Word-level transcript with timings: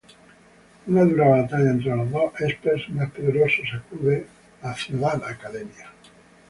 Una 0.91 1.03
dura 1.05 1.27
batalla 1.27 1.69
entre 1.73 1.95
los 1.95 2.09
dos 2.09 2.33
espers 2.47 2.89
más 2.89 3.11
poderosos 3.11 3.69
sacude 3.71 4.25
a 4.63 4.73
Ciudad 4.73 5.23
Academia. 5.23 5.91